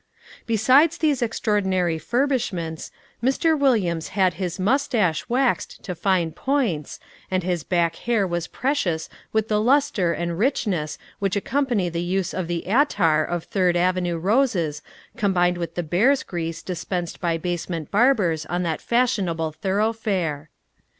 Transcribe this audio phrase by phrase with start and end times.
[0.47, 2.89] Besides these extraordinary furbishments,
[3.23, 3.55] Mr.
[3.55, 9.47] Williams had his mustache waxed to fine points and his back hair was precious with
[9.47, 14.81] the luster and richness which accompany the use of the attar of Third Avenue roses
[15.17, 20.49] combined with the bear's grease dispensed by basement barbers on that fashionable thoroughfare.